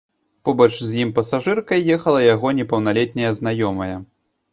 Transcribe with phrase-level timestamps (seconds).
[0.47, 3.91] Побач з ім пасажыркай ехала яго непаўналетняя знаёмая.